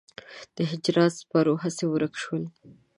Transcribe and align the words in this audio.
د 0.55 0.57
هجران 0.71 1.09
سپرو 1.17 1.53
هسې 1.63 1.85
ورک 1.87 2.13
شول. 2.23 2.43